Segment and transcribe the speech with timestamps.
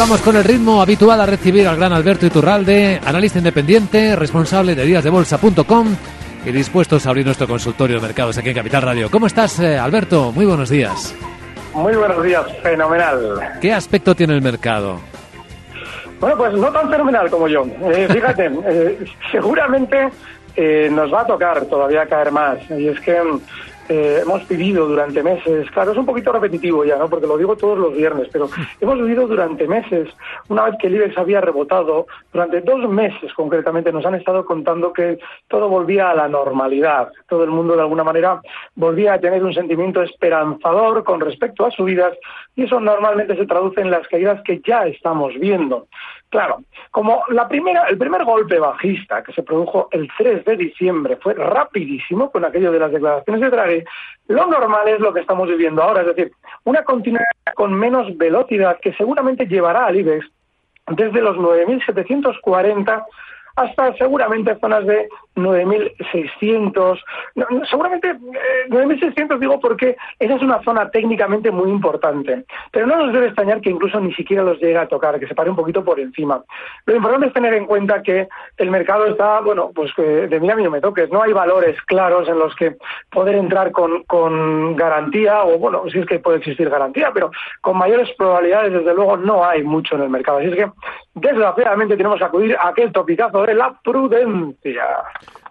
[0.00, 4.86] Vamos con el ritmo habitual a recibir al gran Alberto Iturralde, analista independiente, responsable de
[4.86, 5.88] díasdebolsa.com
[6.46, 9.10] y dispuestos a abrir nuestro consultorio de mercados aquí en Capital Radio.
[9.10, 10.32] ¿Cómo estás, eh, Alberto?
[10.32, 11.14] Muy buenos días.
[11.74, 13.58] Muy buenos días, fenomenal.
[13.60, 15.00] ¿Qué aspecto tiene el mercado?
[16.18, 17.66] Bueno, pues no tan fenomenal como yo.
[17.92, 18.98] Eh, fíjate, eh,
[19.30, 20.08] seguramente
[20.56, 22.58] eh, nos va a tocar todavía caer más.
[22.70, 23.20] Y es que
[23.88, 27.08] eh, hemos vivido durante meses, claro, es un poquito repetitivo ya, ¿no?
[27.08, 28.48] Porque lo digo todos los viernes, pero
[28.80, 30.08] hemos vivido durante meses,
[30.48, 34.92] una vez que el IBEX había rebotado, durante dos meses concretamente, nos han estado contando
[34.92, 35.18] que
[35.48, 37.08] todo volvía a la normalidad.
[37.28, 38.40] Todo el mundo, de alguna manera,
[38.74, 42.16] volvía a tener un sentimiento esperanzador con respecto a subidas
[42.56, 45.86] y eso normalmente se traduce en las caídas que ya estamos viendo.
[46.30, 52.30] Claro, como el primer golpe bajista que se produjo el 3 de diciembre fue rapidísimo
[52.30, 53.84] con aquello de las declaraciones de Draghi,
[54.28, 56.30] lo normal es lo que estamos viviendo ahora, es decir,
[56.62, 57.24] una continuidad
[57.56, 60.24] con menos velocidad que seguramente llevará al IBEX
[60.86, 63.04] desde los 9.740
[63.56, 65.08] hasta seguramente zonas de
[65.44, 67.00] 9.600,
[67.34, 72.86] no, no, seguramente eh, 9.600 digo porque esa es una zona técnicamente muy importante, pero
[72.86, 75.50] no nos debe extrañar que incluso ni siquiera los llegue a tocar, que se pare
[75.50, 76.42] un poquito por encima.
[76.86, 80.50] Lo importante es tener en cuenta que el mercado está, bueno, pues que de mí
[80.50, 82.76] a mí no me toques, no hay valores claros en los que
[83.10, 87.30] poder entrar con, con garantía, o bueno, si es que puede existir garantía, pero
[87.60, 90.38] con mayores probabilidades, desde luego, no hay mucho en el mercado.
[90.38, 90.70] Así es que,
[91.14, 94.84] desgraciadamente, tenemos que acudir a aquel topicazo de la prudencia.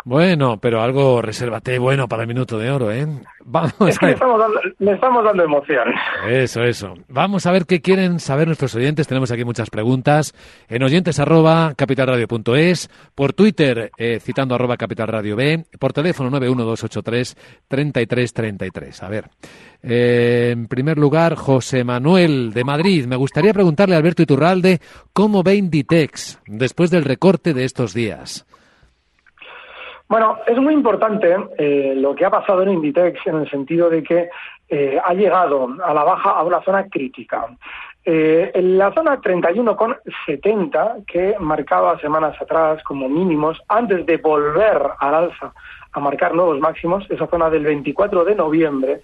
[0.09, 3.05] Bueno, pero algo resérvate bueno para el minuto de oro, ¿eh?
[3.45, 4.15] Vamos Es a que ver.
[4.15, 5.87] estamos dando, le estamos dando emoción.
[6.27, 6.95] Eso, eso.
[7.09, 9.07] Vamos a ver qué quieren saber nuestros oyentes.
[9.07, 10.33] Tenemos aquí muchas preguntas.
[10.67, 17.37] En oyentes arroba capitalradio.es, por Twitter eh, citando arroba capitalradio B, por teléfono 91283
[17.67, 19.03] 3333.
[19.03, 19.25] A ver.
[19.83, 23.05] Eh, en primer lugar, José Manuel de Madrid.
[23.05, 24.81] Me gustaría preguntarle a Alberto Iturralde
[25.13, 28.47] cómo ve Inditex después del recorte de estos días.
[30.09, 34.01] Bueno, es muy importante eh, lo que ha pasado en Inditex en el sentido de
[34.01, 34.29] que
[34.67, 37.45] eh, ha llegado a la baja a una zona crítica.
[38.03, 45.13] Eh, en la zona 31,70 que marcaba semanas atrás como mínimos, antes de volver al
[45.13, 45.53] alza
[45.91, 49.01] a marcar nuevos máximos, esa zona del 24 de noviembre,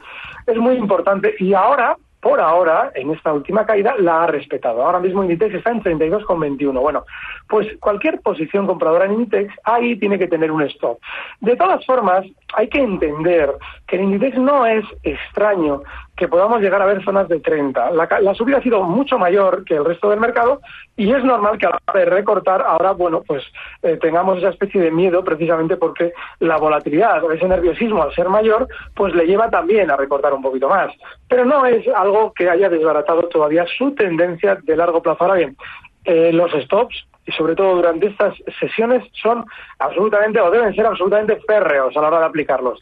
[0.47, 4.83] es muy importante y ahora por ahora, en esta última caída, la ha respetado.
[4.83, 6.81] Ahora mismo Inditex está en 32,21.
[6.81, 7.05] Bueno,
[7.47, 10.97] pues cualquier posición compradora en Inditex, ahí tiene que tener un stop.
[11.41, 12.25] De todas formas,
[12.55, 13.53] hay que entender
[13.85, 15.83] que el Inditex no es extraño
[16.15, 17.91] que podamos llegar a ver zonas de 30.
[17.91, 20.61] La, la subida ha sido mucho mayor que el resto del mercado
[20.95, 23.43] y es normal que a la hora de recortar ahora, bueno, pues
[23.83, 28.29] eh, tengamos esa especie de miedo precisamente porque la volatilidad o ese nerviosismo al ser
[28.29, 30.91] mayor, pues le lleva también a recortar un poquito más.
[31.27, 35.25] Pero no es algo que haya desbaratado todavía su tendencia de largo plazo.
[35.25, 35.57] Ahora bien,
[36.05, 39.43] eh, los stops y sobre todo durante estas sesiones son
[39.79, 42.79] absolutamente o deben ser absolutamente férreos a la hora de aplicarlos.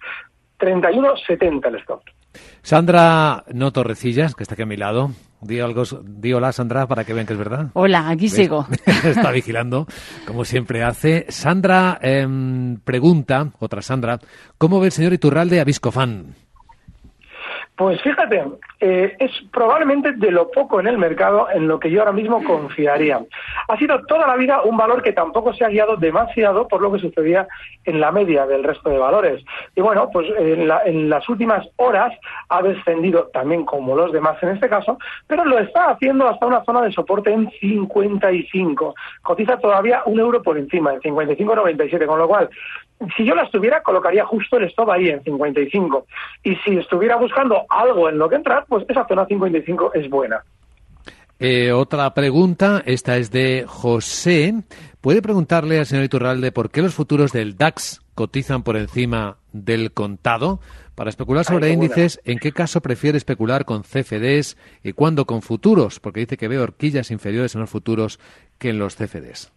[0.59, 2.01] 31.70 el stop.
[2.61, 5.11] Sandra No Torrecillas, que está aquí a mi lado.
[5.41, 7.67] Di, algo, di hola, Sandra, para que vean que es verdad.
[7.73, 8.33] Hola, aquí ¿Ves?
[8.33, 8.65] sigo.
[9.03, 9.87] está vigilando,
[10.25, 11.25] como siempre hace.
[11.29, 14.19] Sandra em, pregunta, otra Sandra,
[14.57, 16.35] ¿cómo ve el señor Iturralde a Viscofan?
[17.75, 18.43] Pues fíjate,
[18.81, 22.43] eh, es probablemente de lo poco en el mercado en lo que yo ahora mismo
[22.43, 23.19] confiaría.
[23.67, 26.91] Ha sido toda la vida un valor que tampoco se ha guiado demasiado por lo
[26.91, 27.47] que sucedía
[27.85, 29.43] en la media del resto de valores.
[29.75, 32.13] Y bueno, pues en, la- en las últimas horas
[32.49, 36.63] ha descendido también como los demás en este caso, pero lo está haciendo hasta una
[36.65, 38.93] zona de soporte en 55.
[39.23, 42.49] Cotiza todavía un euro por encima, en 55,97, con lo cual
[43.15, 46.05] si yo la estuviera, colocaría justo el stop ahí en 55.
[46.43, 50.43] Y si estuviera buscando algo en lo que entrar, pues esa zona 55 es buena.
[51.39, 54.53] Eh, otra pregunta, esta es de José.
[55.01, 59.91] ¿Puede preguntarle al señor Iturralde por qué los futuros del DAX cotizan por encima del
[59.91, 60.59] contado?
[60.95, 61.73] Para especular sobre buena.
[61.73, 65.99] índices, ¿en qué caso prefiere especular con CFDs y cuándo con futuros?
[65.99, 68.19] Porque dice que ve horquillas inferiores en los futuros
[68.59, 69.51] que en los CFDs.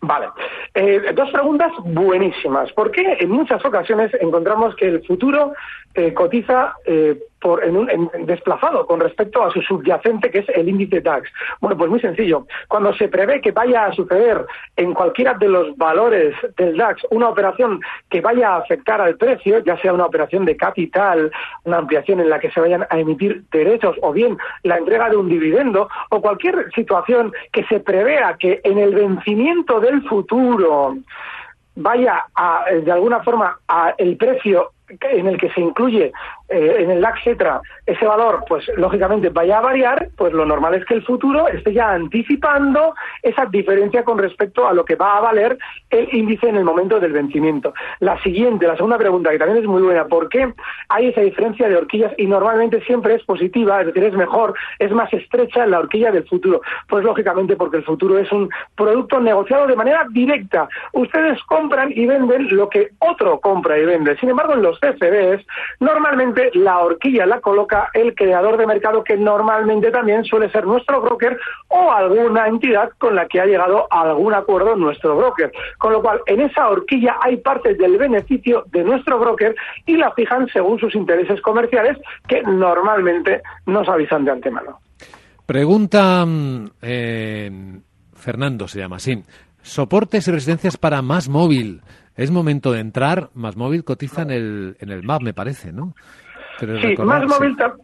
[0.00, 0.28] Vale.
[0.74, 2.72] Eh, dos preguntas buenísimas.
[2.72, 5.52] ¿Por qué en muchas ocasiones encontramos que el futuro
[5.94, 10.48] eh, cotiza eh, por, en un, en- desplazado con respecto a su subyacente, que es
[10.50, 11.30] el índice DAX?
[11.60, 12.46] Bueno, pues muy sencillo.
[12.68, 14.44] Cuando se prevé que vaya a suceder
[14.76, 17.80] en cualquiera de los valores del DAX una operación
[18.10, 21.30] que vaya a afectar al precio, ya sea una operación de capital,
[21.64, 25.16] una ampliación en la que se vayan a emitir derechos o bien la entrega de
[25.16, 30.57] un dividendo o cualquier situación que se prevea que en el vencimiento del futuro
[31.74, 36.12] vaya a, de alguna forma a el precio en el que se incluye
[36.48, 40.74] eh, en el DAX Cetra ese valor, pues lógicamente vaya a variar, pues lo normal
[40.74, 45.16] es que el futuro esté ya anticipando esa diferencia con respecto a lo que va
[45.16, 45.58] a valer
[45.90, 47.72] el índice en el momento del vencimiento.
[48.00, 50.52] La siguiente, la segunda pregunta, que también es muy buena, ¿por qué
[50.88, 54.90] hay esa diferencia de horquillas y normalmente siempre es positiva, es decir, es mejor, es
[54.92, 56.60] más estrecha la horquilla del futuro?
[56.88, 60.68] Pues lógicamente porque el futuro es un producto negociado de manera directa.
[60.92, 64.16] Ustedes compran y venden lo que otro compra y vende.
[64.18, 65.44] Sin embargo, en los CFDs,
[65.80, 71.00] normalmente la horquilla la coloca el creador de mercado, que normalmente también suele ser nuestro
[71.00, 71.38] broker
[71.68, 75.52] o alguna entidad con la que ha llegado a algún acuerdo nuestro broker.
[75.78, 79.54] Con lo cual, en esa horquilla hay parte del beneficio de nuestro broker
[79.86, 84.80] y la fijan según sus intereses comerciales, que normalmente nos avisan de antemano.
[85.46, 87.50] Pregunta mm, eh,
[88.14, 89.22] Fernando, se llama así.
[89.62, 91.82] Soportes y resistencias para más móvil.
[92.16, 93.30] Es momento de entrar.
[93.34, 95.94] Más móvil cotiza en el, en el MAP, me parece, ¿no?
[96.58, 97.74] Sí, recordar, más móvil, ta-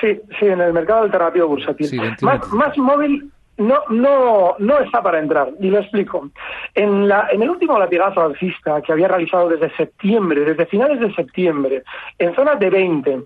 [0.00, 1.86] sí, sí, en el mercado alternativo bursátil.
[1.86, 2.32] Sí, 21.
[2.32, 6.28] más, más móvil no, no, no está para entrar, y lo explico.
[6.74, 11.14] En, la, en el último latigazo alcista que había realizado desde septiembre, desde finales de
[11.14, 11.82] septiembre,
[12.18, 13.22] en zonas de 20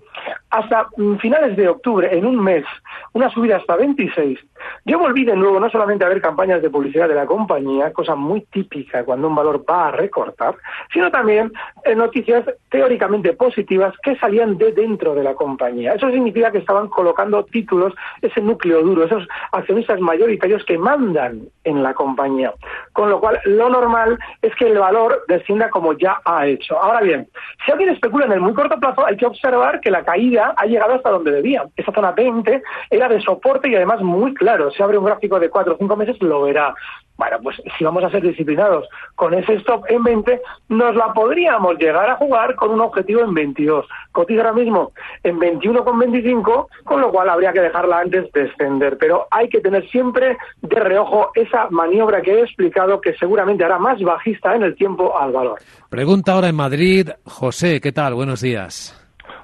[0.51, 2.65] hasta mm, finales de octubre, en un mes,
[3.13, 4.39] una subida hasta 26,
[4.85, 8.15] yo volví de nuevo no solamente a ver campañas de publicidad de la compañía, cosa
[8.15, 10.55] muy típica cuando un valor va a recortar,
[10.93, 11.51] sino también
[11.85, 15.93] eh, noticias teóricamente positivas que salían de dentro de la compañía.
[15.93, 21.81] Eso significa que estaban colocando títulos, ese núcleo duro, esos accionistas mayoritarios que mandan en
[21.81, 22.53] la compañía.
[22.93, 26.77] Con lo cual, lo normal es que el valor descienda como ya ha hecho.
[26.77, 27.27] Ahora bien,
[27.65, 30.65] si alguien especula en el muy corto plazo, hay que observar que la caída ha
[30.65, 31.63] llegado hasta donde debía.
[31.75, 34.71] Esta zona 20 era de soporte y además muy claro.
[34.71, 36.75] Si abre un gráfico de 4 o 5 meses, lo verá.
[37.19, 41.77] Bueno, pues si vamos a ser disciplinados con ese stop en 20, nos la podríamos
[41.77, 43.85] llegar a jugar con un objetivo en 22.
[44.13, 48.97] Cotiza ahora mismo en 21,25, con lo cual habría que dejarla antes descender.
[48.97, 53.77] Pero hay que tener siempre de reojo esa maniobra que he explicado que seguramente hará
[53.79, 55.59] más bajista en el tiempo al valor.
[55.89, 57.09] Pregunta ahora en Madrid.
[57.25, 58.13] José, ¿qué tal?
[58.13, 58.95] Buenos días.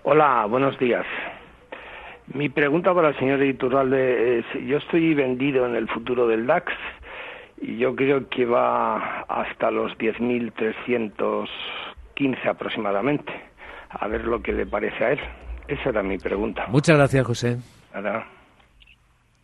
[0.04, 1.06] Hola, buenos días.
[2.34, 6.72] Mi pregunta para el señor Iturralde es, yo estoy vendido en el futuro del DAX
[7.62, 11.48] y yo creo que va hasta los 10.315
[12.48, 13.32] aproximadamente.
[13.90, 15.20] A ver lo que le parece a él.
[15.68, 16.66] Esa era mi pregunta.
[16.70, 17.58] Muchas gracias, José.
[17.94, 18.26] Nada.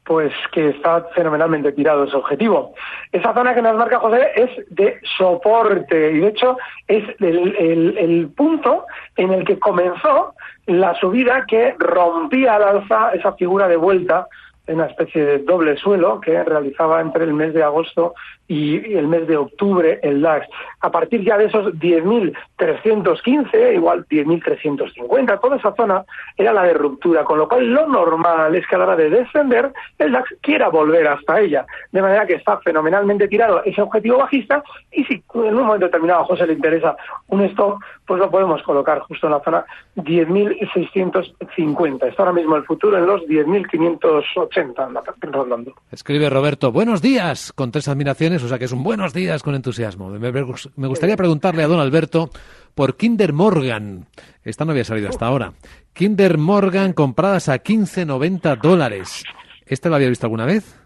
[0.04, 2.74] pues que está fenomenalmente tirado ese objetivo.
[3.14, 7.98] Esa zona que nos marca José es de soporte y de hecho es el, el-
[7.98, 10.34] el punto en el que comenzó
[10.66, 14.28] la subida que rompía al alza esa figura de vuelta
[14.74, 18.14] una especie de doble suelo que realizaba entre el mes de agosto
[18.48, 20.48] y el mes de octubre el DAX.
[20.82, 26.04] A partir ya de esos 10.315, igual 10.350, toda esa zona
[26.36, 29.10] era la de ruptura, con lo cual lo normal es que a la hora de
[29.10, 31.66] descender el DAX quiera volver hasta ella.
[31.92, 34.62] De manera que está fenomenalmente tirado ese objetivo bajista
[34.92, 36.98] y si en un momento determinado a José le interesa
[37.28, 37.80] un stop,
[38.12, 39.66] pues lo podemos colocar justo en la zona
[39.96, 42.10] 10.650.
[42.10, 45.74] Está ahora mismo el futuro en los 10.580 anda rondando.
[45.90, 49.56] Escribe Roberto, buenos días, con tres admiraciones, o sea que es un buenos días con
[49.56, 50.10] entusiasmo.
[50.10, 52.30] Me, gustaría preguntarle a don Alberto
[52.76, 54.08] por Kinder Morgan.
[54.44, 55.54] Esta no había salido hasta ahora.
[55.94, 59.24] Kinder Morgan compradas a 15,90 dólares.
[59.66, 60.78] ¿Este lo había visto alguna vez?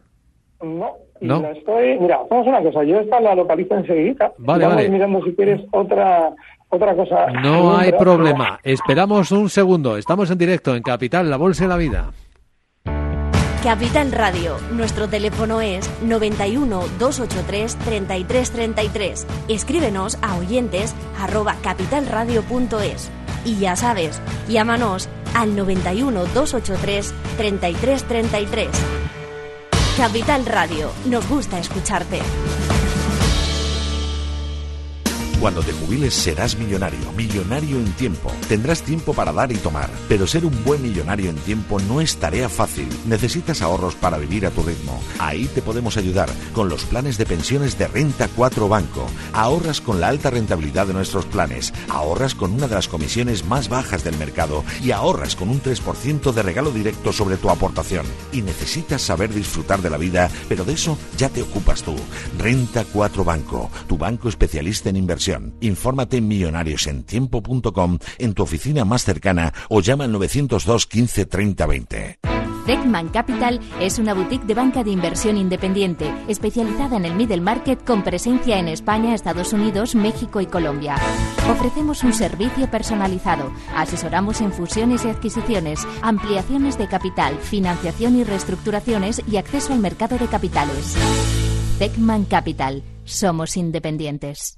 [0.61, 1.41] No, y ¿No?
[1.41, 1.97] la estoy.
[1.99, 2.83] Mira, hacemos una cosa.
[2.83, 4.31] Yo esta la localizo enseguida.
[4.37, 4.89] Vale, Vamos vale.
[4.89, 6.35] mirando si quieres otra
[6.75, 7.27] otra cosa.
[7.41, 8.59] No hay problema.
[8.63, 9.97] Esperamos un segundo.
[9.97, 12.11] Estamos en directo en Capital, la Bolsa y la Vida.
[13.63, 14.57] Capital Radio.
[14.73, 19.27] Nuestro teléfono es 91 283 3333.
[19.47, 23.11] Escríbenos a oyentes arroba capitalradio.es.
[23.43, 28.69] Y ya sabes, llámanos al 91 283 3333.
[29.97, 30.91] Capital Radio.
[31.09, 32.19] Nos gusta escucharte.
[35.45, 38.31] Cuando te jubiles serás millonario, millonario en tiempo.
[38.49, 42.17] Tendrás tiempo para dar y tomar, pero ser un buen millonario en tiempo no es
[42.17, 42.89] tarea fácil.
[43.05, 44.99] Necesitas ahorros para vivir a tu ritmo.
[45.19, 49.05] Ahí te podemos ayudar con los planes de pensiones de Renta 4 Banco.
[49.33, 53.69] Ahorras con la alta rentabilidad de nuestros planes, ahorras con una de las comisiones más
[53.69, 58.07] bajas del mercado y ahorras con un 3% de regalo directo sobre tu aportación.
[58.31, 61.95] Y necesitas saber disfrutar de la vida, pero de eso ya te ocupas tú.
[62.39, 65.34] Renta 4 Banco, tu banco especialista en inversión.
[65.61, 72.19] Infórmate en millonariosentiempo.com en tu oficina más cercana o llama al 902 15 30 20.
[72.65, 77.83] Techman Capital es una boutique de banca de inversión independiente, especializada en el middle market
[77.85, 80.95] con presencia en España, Estados Unidos, México y Colombia.
[81.47, 89.21] Ofrecemos un servicio personalizado, asesoramos en fusiones y adquisiciones, ampliaciones de capital, financiación y reestructuraciones
[89.31, 90.95] y acceso al mercado de capitales.
[91.77, 94.57] Techman Capital, somos independientes.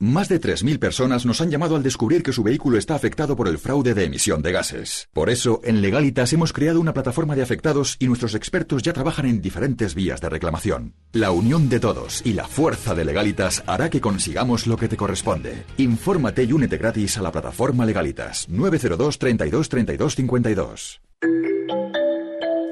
[0.00, 3.48] Más de 3.000 personas nos han llamado al descubrir que su vehículo está afectado por
[3.48, 5.08] el fraude de emisión de gases.
[5.12, 9.26] Por eso, en Legalitas hemos creado una plataforma de afectados y nuestros expertos ya trabajan
[9.26, 10.94] en diferentes vías de reclamación.
[11.12, 14.96] La unión de todos y la fuerza de Legalitas hará que consigamos lo que te
[14.96, 15.64] corresponde.
[15.78, 21.00] Infórmate y únete gratis a la plataforma Legalitas 902 32 32 52.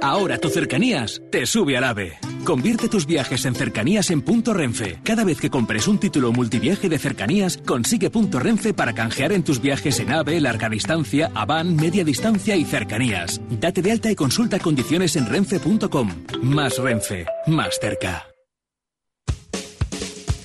[0.07, 2.19] Ahora tu cercanías te sube al AVE.
[2.45, 5.01] Convierte tus viajes en cercanías en punto Renfe.
[5.03, 9.43] Cada vez que compres un título multiviaje de cercanías, consigue punto Renfe para canjear en
[9.43, 13.41] tus viajes en AVE, larga distancia, Avan, media distancia y cercanías.
[13.51, 16.09] Date de alta y consulta condiciones en renfe.com.
[16.41, 18.27] Más Renfe, más cerca.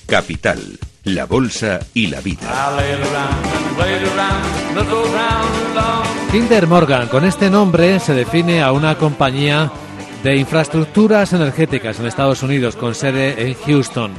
[0.06, 2.50] Capital, la bolsa y la vida.
[6.30, 9.70] Kinder Morgan, con este nombre se define a una compañía
[10.22, 14.12] de infraestructuras energéticas en Estados Unidos con sede en Houston.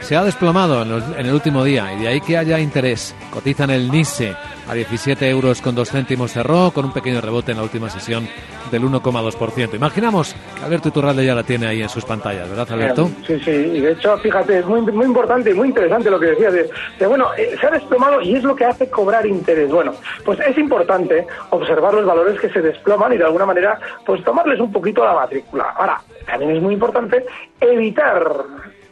[0.00, 3.14] Se ha desplomado en, los- en el último día y de ahí que haya interés.
[3.32, 4.34] Cotiza en el NISE
[4.68, 8.26] a 17 euros con dos céntimos cerró, con un pequeño rebote en la última sesión
[8.72, 9.74] del 1,2%.
[9.74, 13.08] Imaginamos que Alberto Iturralde ya la tiene ahí en sus pantallas, ¿verdad Alberto?
[13.26, 16.26] Sí, sí, y de hecho, fíjate, es muy, muy importante y muy interesante lo que
[16.26, 19.70] decías de, de, bueno, eh, se ha desplomado y es lo que hace cobrar interés.
[19.70, 19.92] Bueno,
[20.24, 24.58] pues es importante observar los valores que se desploman y de alguna manera, pues tomarles
[24.60, 25.74] un poquito la matrícula.
[25.76, 27.24] Ahora, también es muy importante
[27.60, 28.24] evitar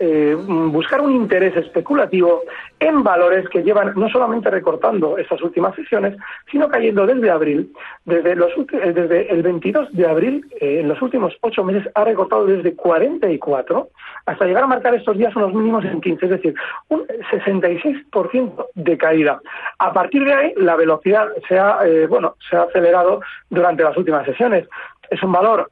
[0.01, 2.43] eh, buscar un interés especulativo
[2.81, 6.17] en valores que llevan no solamente recortando estas últimas sesiones,
[6.51, 7.73] sino cayendo desde abril,
[8.05, 12.05] desde, los, eh, desde el 22 de abril, eh, en los últimos ocho meses, ha
[12.05, 13.89] recortado desde 44
[14.27, 16.55] hasta llegar a marcar estos días unos mínimos en 15, es decir,
[16.89, 19.41] un 66% de caída.
[19.79, 23.97] A partir de ahí, la velocidad se ha, eh, bueno, se ha acelerado durante las
[23.97, 24.69] últimas sesiones.
[25.11, 25.71] Es un valor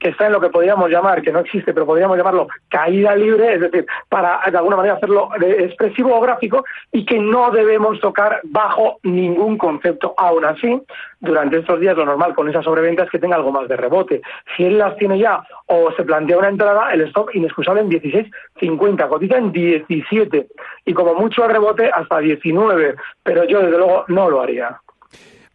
[0.00, 3.54] que está en lo que podríamos llamar, que no existe, pero podríamos llamarlo caída libre,
[3.54, 8.40] es decir, para de alguna manera hacerlo expresivo o gráfico y que no debemos tocar
[8.44, 10.14] bajo ningún concepto.
[10.16, 10.80] Aún así,
[11.20, 14.22] durante estos días lo normal con esas sobreventa es que tenga algo más de rebote.
[14.56, 19.08] Si él las tiene ya o se plantea una entrada, el stop inexcusable en 16.50,
[19.08, 20.48] cotiza en 17
[20.86, 24.80] y como mucho el rebote hasta 19, pero yo desde luego no lo haría.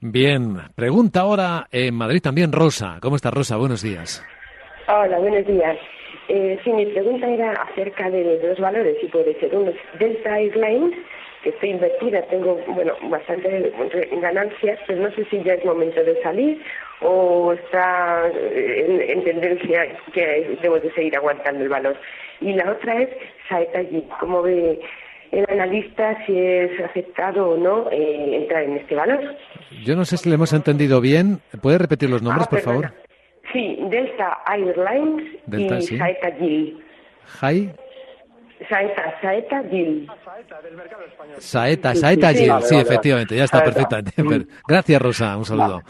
[0.02, 2.98] Bien, pregunta ahora en Madrid también Rosa.
[3.02, 3.58] ¿Cómo está Rosa?
[3.58, 4.24] Buenos días.
[4.88, 5.78] Hola, buenos días.
[6.28, 9.56] Eh, sí, mi pregunta era acerca de los valores, si puede ser.
[9.56, 10.96] Uno es Delta Airlines,
[11.44, 13.72] que estoy invertida, tengo, bueno, bastante
[14.22, 16.62] ganancias, pero no sé si ya es momento de salir
[17.02, 21.96] o está eh, en, en tendencia que debo de seguir aguantando el valor.
[22.42, 23.10] Y la otra es
[23.48, 23.82] Saeta.
[24.20, 24.80] ¿Cómo ve
[25.32, 29.36] el analista si es aceptado o no eh, entrar en este valor?
[29.84, 31.39] Yo no sé si le hemos entendido bien.
[31.62, 32.89] ¿Puede repetir los nombres, Ah, por perdona.
[32.89, 33.05] favor?
[33.51, 35.98] Sí, Delta Airlines Delta, y sí.
[35.98, 36.84] Saeta Gill.
[37.39, 37.72] Jai,
[38.69, 40.07] Saeta, Saeta Gill.
[41.39, 42.50] Saeta, Sí, Saeta sí, Gil.
[42.50, 43.74] vale, Sí, vale, efectivamente, ya está Saeta.
[43.74, 44.24] perfectamente.
[44.45, 45.38] Per- Gracias, Rosa.
[45.38, 45.81] Un saludo.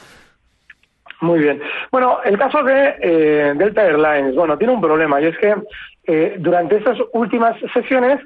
[1.21, 1.61] Muy bien.
[1.91, 5.55] Bueno, el caso de eh, Delta Airlines, bueno, tiene un problema y es que
[6.07, 8.19] eh, durante estas últimas sesiones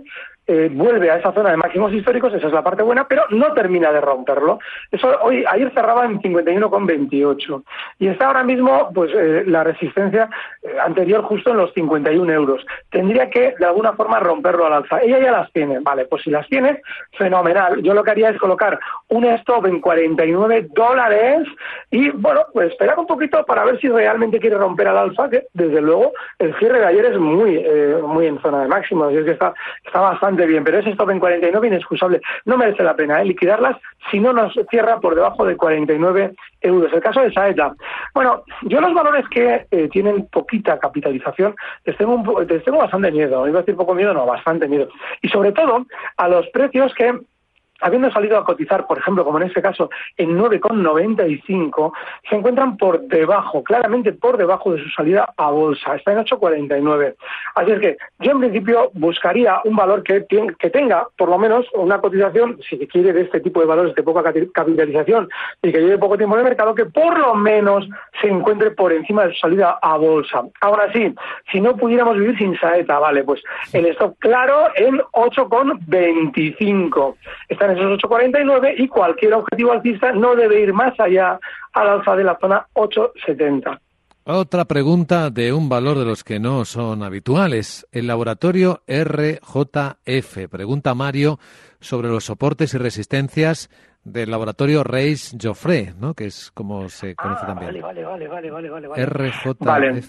[0.49, 3.53] eh, vuelve a esa zona de máximos históricos, esa es la parte buena, pero no
[3.53, 4.57] termina de romperlo.
[4.91, 7.63] Eso hoy ayer cerraba en 51,28
[7.99, 10.27] y está ahora mismo, pues eh, la resistencia
[10.63, 12.65] eh, anterior justo en los 51 euros.
[12.89, 14.99] Tendría que de alguna forma romperlo al alza.
[15.03, 16.81] Ella ya las tiene, vale, pues si las tiene,
[17.15, 17.83] fenomenal.
[17.83, 18.79] Yo lo que haría es colocar
[19.09, 21.47] un stop en 49 dólares
[21.91, 25.43] y bueno, pues esperar un poquito para ver si realmente quiere romper al alza, que
[25.53, 29.17] desde luego el cierre de ayer es muy eh, muy en zona de máximos, y
[29.17, 29.53] es que está,
[29.85, 32.22] está bastante bien, pero ese stop en 49 inexcusable.
[32.46, 33.77] No merece la pena eh, liquidarlas
[34.12, 36.93] si no nos cierra por debajo de 49 euros.
[36.93, 37.74] El caso de Saeta.
[38.13, 41.55] Bueno, yo los valores que eh, tienen poquita capitalización
[41.86, 43.48] les tengo, un les tengo bastante miedo.
[43.48, 44.89] Iba a decir poco miedo, no, bastante miedo.
[45.22, 45.86] Y sobre todo
[46.17, 47.19] a los precios que
[47.81, 51.91] habiendo salido a cotizar, por ejemplo, como en este caso, en 9,95,
[52.29, 55.95] se encuentran por debajo, claramente por debajo de su salida a bolsa.
[55.95, 57.15] Está en 8,49.
[57.55, 60.21] Así es que yo, en principio, buscaría un valor que,
[60.71, 64.03] tenga, por lo menos, una cotización, si se quiere, de este tipo de valores de
[64.03, 65.29] poca capitalización
[65.62, 67.88] y que lleve poco tiempo en el mercado, que por lo menos
[68.21, 70.43] se encuentre por encima de su salida a bolsa.
[70.62, 71.13] Ahora sí,
[71.51, 73.41] si no pudiéramos vivir sin saeta, vale, pues
[73.73, 77.15] el stop claro en 8,25.
[77.47, 81.39] Está en esos 8,49 y cualquier objetivo alcista no debe ir más allá
[81.73, 83.79] al alza de la zona 8,70.
[84.25, 87.88] Otra pregunta de un valor de los que no son habituales.
[87.91, 90.47] El laboratorio RJF.
[90.51, 91.39] Pregunta Mario
[91.79, 93.69] sobre los soportes y resistencias
[94.03, 96.13] del laboratorio Reis Joffre, ¿no?
[96.13, 97.77] que es como se conoce también.
[97.77, 99.05] Ah, Vale, vale, vale, vale, vale, vale.
[99.05, 99.55] RJF.
[99.60, 100.01] Vale.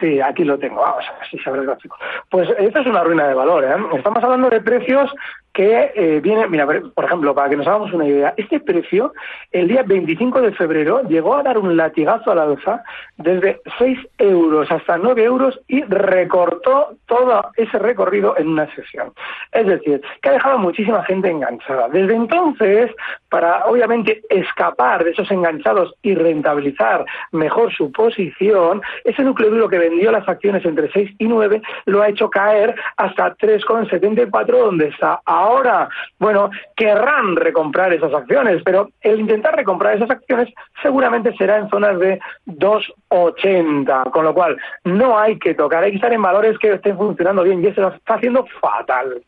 [0.00, 0.80] Sí, aquí lo tengo.
[0.80, 1.96] Vamos a ver si se abre el gráfico.
[2.30, 3.64] Pues esto es una ruina de valor.
[3.64, 3.74] ¿eh?
[3.96, 5.10] Estamos hablando de precios
[5.54, 9.12] que eh, vienen, mira, por ejemplo, para que nos hagamos una idea, este precio
[9.52, 12.82] el día 25 de febrero llegó a dar un latigazo al alza
[13.16, 19.12] desde 6 euros hasta 9 euros y recortó todo ese recorrido en una sesión.
[19.52, 21.88] Es decir, que ha dejado a muchísima gente enganchada.
[21.88, 22.90] Desde entonces,
[23.28, 29.78] para obviamente escapar de esos enganchados y rentabilizar mejor su posición, ese núcleo duro que
[29.78, 35.20] vendió las acciones entre 6 y 9 lo ha hecho caer hasta 3,74 donde está
[35.24, 35.43] ahora.
[36.18, 40.52] Bueno, querrán recomprar esas acciones, pero el intentar recomprar esas acciones
[40.82, 45.96] seguramente será en zonas de 2,80, con lo cual no hay que tocar, hay que
[45.96, 49.22] estar en valores que estén funcionando bien y eso lo está haciendo fatal.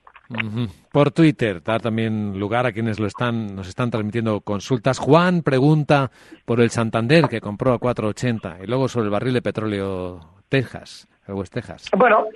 [0.90, 4.98] Por Twitter, dar también lugar a quienes lo están, nos están transmitiendo consultas.
[4.98, 6.10] Juan pregunta
[6.44, 11.06] por el Santander que compró a 4.80 y luego sobre el barril de petróleo Texas,
[11.28, 11.90] el West Texas.
[11.96, 12.26] Bueno,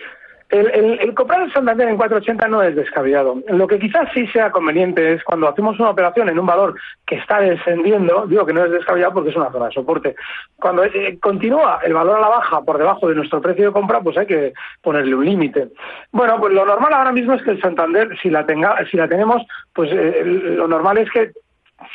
[0.51, 3.37] el, el- el comprar el Santander en 480 no es descabellado.
[3.49, 6.75] Lo que quizás sí sea conveniente es cuando hacemos una operación en un valor
[7.07, 10.17] que está descendiendo, digo que no es descabellado porque es una zona de soporte.
[10.57, 14.01] Cuando eh, continúa el valor a la baja por debajo de nuestro precio de compra,
[14.01, 15.69] pues hay que ponerle un límite.
[16.13, 19.09] Bueno, pues lo normal ahora mismo es que el Santander, si la tenga, si la
[19.09, 21.31] tenemos, pues eh, lo normal es que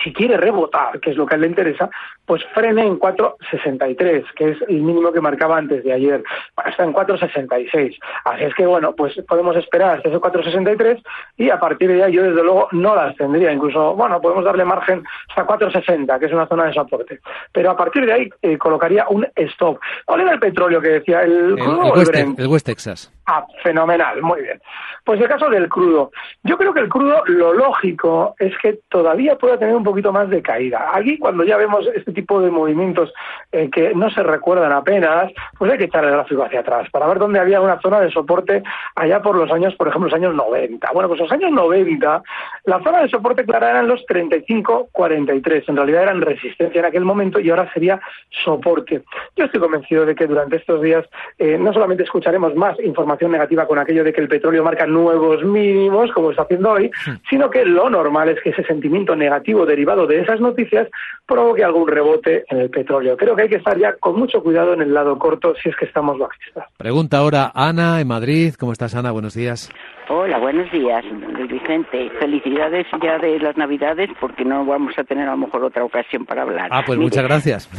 [0.04, 1.90] si quiere rebotar, que es lo que a él le interesa,
[2.26, 6.24] pues frene en 4.63, que es el mínimo que marcaba antes de ayer.
[6.56, 7.98] Bueno, está en 4.66.
[8.26, 11.02] Así es que, bueno, pues podemos esperar hasta ese 4.63
[11.38, 13.52] y a partir de ahí yo, desde luego, no las tendría.
[13.52, 17.20] Incluso, bueno, podemos darle margen hasta 4.60, que es una zona de soporte.
[17.52, 19.80] Pero a partir de ahí eh, colocaría un stop.
[20.08, 22.40] Oliva el petróleo que decía, el crudo el o el West, Brent.
[22.40, 23.12] el West Texas.
[23.28, 24.62] Ah, fenomenal, muy bien.
[25.04, 26.12] Pues el caso del crudo.
[26.44, 30.30] Yo creo que el crudo, lo lógico es que todavía pueda tener un poquito más
[30.30, 30.92] de caída.
[30.94, 33.14] Aquí, cuando ya vemos este tipo de movimientos
[33.52, 37.08] eh, que no se recuerdan apenas, pues hay que echar el gráfico hacia atrás para
[37.08, 38.64] ver dónde había una zona de soporte
[38.96, 40.90] allá por los años, por ejemplo, los años 90.
[40.94, 42.24] Bueno, pues los años 90,
[42.66, 45.64] la zona de soporte clara eran los 35-43.
[45.68, 48.00] En realidad eran resistencia en aquel momento y ahora sería
[48.44, 49.04] soporte.
[49.36, 51.06] Yo estoy convencido de que durante estos días
[51.38, 55.44] eh, no solamente escucharemos más información negativa con aquello de que el petróleo marca nuevos
[55.44, 56.90] mínimos, como está haciendo hoy,
[57.30, 60.88] sino que lo normal es que ese sentimiento negativo derivado de esas noticias
[61.26, 63.18] provoque algún rebote en el petróleo.
[63.18, 65.76] Creo que hay que estar ya con mucho cuidado en el lado corto si es
[65.76, 66.66] que estamos bajistas.
[66.78, 68.54] Pregunta ahora Ana en Madrid.
[68.60, 69.12] ¿Cómo estás, Ana?
[69.12, 69.72] Buenos días.
[70.08, 72.12] Hola, buenos días, Luis Vicente.
[72.20, 76.26] Felicidades ya de las Navidades porque no vamos a tener a lo mejor otra ocasión
[76.26, 76.70] para hablar.
[76.72, 77.70] Ah, pues Mire, muchas gracias.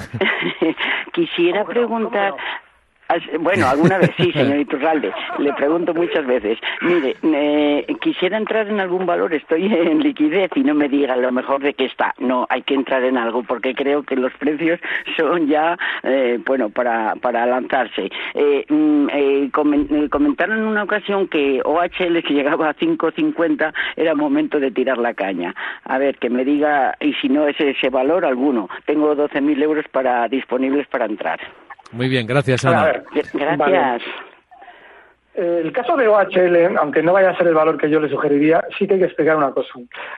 [1.12, 2.34] Quisiera preguntar.
[3.08, 5.12] As- Bueno, alguna vez sí, señor Iturralde.
[5.38, 6.58] Le pregunto muchas veces.
[6.82, 9.32] Mire, eh, quisiera entrar en algún valor.
[9.34, 12.14] Estoy en liquidez y no me diga lo mejor de qué está.
[12.18, 14.80] No, hay que entrar en algo porque creo que los precios
[15.16, 18.10] son ya, eh, bueno, para, para lanzarse.
[18.34, 24.14] Eh, mm, eh, eh, comentaron en una ocasión que OHL, si llegaba a 5.50, era
[24.14, 25.54] momento de tirar la caña.
[25.84, 28.68] A ver, que me diga, y si no es ese valor, alguno.
[28.84, 31.38] Tengo 12.000 euros para, disponibles para entrar.
[31.92, 32.84] Muy bien, gracias, A Ana.
[32.84, 33.58] ver, Gracias.
[33.58, 34.25] vale.
[35.36, 38.64] El caso de OHL, aunque no vaya a ser el valor que yo le sugeriría,
[38.78, 39.68] sí que hay que explicar una cosa.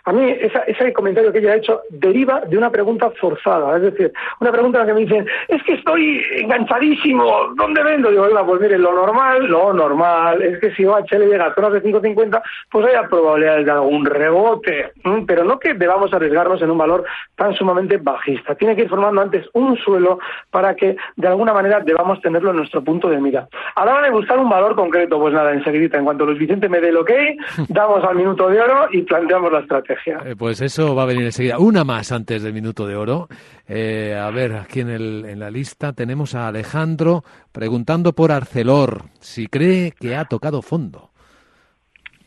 [0.05, 3.83] A mí esa- ese comentario que ella ha hecho deriva de una pregunta forzada, es
[3.83, 8.11] decir, una pregunta en la que me dicen, es que estoy enganchadísimo, ¿dónde vendo?
[8.11, 11.83] Digo, pues mire, lo normal, lo normal es que si OHL llega a zonas de
[11.83, 14.93] 5.50, pues haya probabilidades de algún rebote,
[15.27, 17.05] pero no que debamos arriesgarnos en un valor
[17.37, 18.55] tan sumamente bajista.
[18.55, 20.19] Tiene que ir formando antes un suelo
[20.51, 23.49] para que de alguna manera debamos tenerlo en nuestro punto de mira.
[23.75, 26.69] A la hora de buscar un valor concreto, pues nada, enseguidita, en cuanto Luis Vicente
[26.69, 27.11] me dé el ok,
[27.69, 30.21] damos al minuto de oro y planteamos la estrategia.
[30.25, 31.59] Eh, Pues eso va a venir enseguida.
[31.59, 33.29] Una más antes del minuto de oro.
[33.69, 39.05] Eh, a ver, aquí en, el, en la lista tenemos a Alejandro preguntando por Arcelor,
[39.21, 41.11] si cree que ha tocado fondo.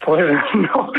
[0.06, 0.92] Pues no,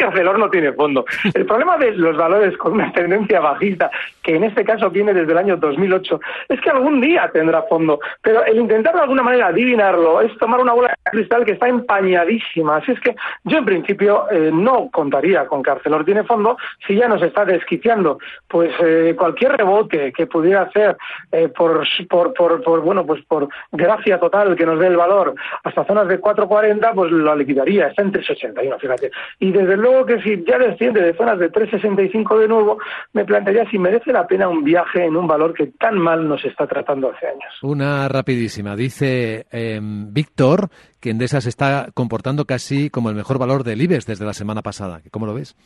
[0.00, 1.04] que Arcelor no tiene fondo.
[1.34, 3.90] El problema de los valores con una tendencia bajista,
[4.22, 8.00] que en este caso viene desde el año 2008, es que algún día tendrá fondo.
[8.22, 11.68] Pero el intentar de alguna manera adivinarlo es tomar una bola de cristal que está
[11.68, 12.76] empañadísima.
[12.76, 16.96] Así es que yo en principio eh, no contaría con que Arcelor tiene fondo si
[16.96, 18.18] ya nos está desquiciando.
[18.48, 20.96] Pues eh, cualquier rebote que pudiera hacer
[21.30, 21.84] eh, por,
[22.82, 27.12] bueno, pues por gracia total que nos dé el valor hasta zonas de 4.40, pues
[27.12, 27.88] lo liquidaría.
[27.88, 29.10] Está en 3.81, fíjate.
[29.38, 32.78] Y desde luego que si ya desciende de zonas de 3.65 de nuevo,
[33.12, 36.44] me plantearía si merece la pena un viaje en un valor que tan mal nos
[36.44, 37.62] está tratando hace años.
[37.62, 38.76] Una rapidísima.
[38.76, 40.68] Dice eh, Víctor
[41.00, 44.62] que Endesa se está comportando casi como el mejor valor del IBEX desde la semana
[44.62, 45.00] pasada.
[45.10, 45.56] ¿Cómo lo ves?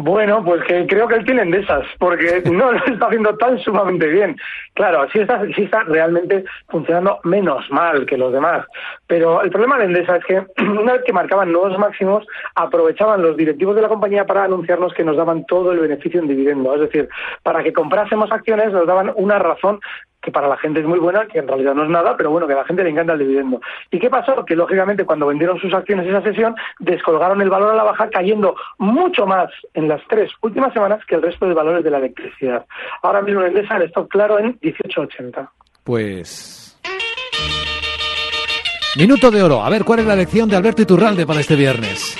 [0.00, 3.58] Bueno, pues que creo que él tiene de esas, porque no lo está haciendo tan
[3.58, 4.36] sumamente bien.
[4.74, 8.64] Claro, sí está, sí está realmente funcionando menos mal que los demás.
[9.08, 13.36] Pero el problema de Endesa es que una vez que marcaban nuevos máximos, aprovechaban los
[13.36, 16.72] directivos de la compañía para anunciarnos que nos daban todo el beneficio en dividendo.
[16.76, 17.08] Es decir,
[17.42, 19.80] para que comprásemos acciones nos daban una razón
[20.28, 22.46] que para la gente es muy buena, que en realidad no es nada, pero bueno,
[22.46, 23.62] que a la gente le encanta el dividendo.
[23.90, 24.44] ¿Y qué pasó?
[24.44, 28.54] Que lógicamente cuando vendieron sus acciones esa sesión, descolgaron el valor a la baja, cayendo
[28.76, 32.66] mucho más en las tres últimas semanas que el resto de valores de la electricidad.
[33.02, 35.48] Ahora mismo en Endesa el stock claro en 18,80.
[35.82, 36.78] Pues...
[38.98, 39.62] Minuto de oro.
[39.62, 42.18] A ver, ¿cuál es la lección de Alberto Iturralde para este viernes?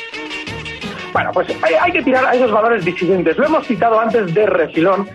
[1.12, 3.36] Bueno, pues hay, hay que tirar a esos valores disidentes.
[3.36, 5.08] Lo hemos citado antes de refilón.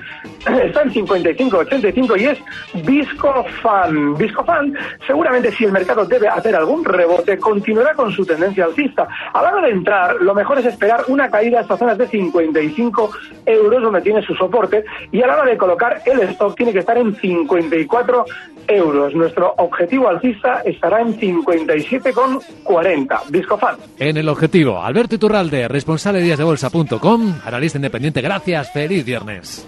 [0.46, 2.38] Está en 55,85 y es
[2.86, 4.18] Viscofan.
[4.18, 4.78] Viscofan,
[5.08, 9.08] seguramente si el mercado debe hacer algún rebote, continuará con su tendencia alcista.
[9.34, 13.12] A la hora de entrar, lo mejor es esperar una caída hasta zonas de 55
[13.46, 16.80] euros, donde tiene su soporte, y a la hora de colocar el stock tiene que
[16.80, 18.26] estar en 54
[18.68, 19.16] euros.
[19.16, 23.22] Nuestro objetivo alcista estará en 57,40.
[23.30, 23.78] Viscofan.
[24.00, 28.22] En el objetivo, Alberto Iturralde, responsable de díasdebolsa.com, analista independiente.
[28.22, 29.68] Gracias, feliz viernes.